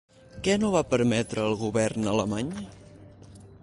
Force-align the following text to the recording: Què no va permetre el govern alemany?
Què 0.47 0.55
no 0.61 0.71
va 0.75 0.81
permetre 0.93 1.45
el 1.51 1.55
govern 1.61 2.11
alemany? 2.15 2.53